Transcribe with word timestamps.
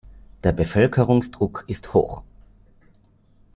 Der 0.43 0.51
Bevölkerungsdruck 0.51 1.63
ist 1.67 1.93
hoch. 1.93 2.23